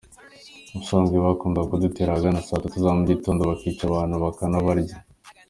[0.73, 4.95] Ubusanzwe bakundaga kudutera ahagana saa tatu za mu gitondo bakica abantu bakanabarya.